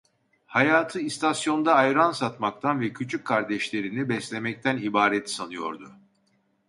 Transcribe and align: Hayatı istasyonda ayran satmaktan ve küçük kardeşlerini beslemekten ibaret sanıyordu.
Hayatı 0.45 0.99
istasyonda 0.99 1.73
ayran 1.73 2.11
satmaktan 2.11 2.81
ve 2.81 2.93
küçük 2.93 3.25
kardeşlerini 3.25 4.09
beslemekten 4.09 4.77
ibaret 4.77 5.29
sanıyordu. 5.29 5.93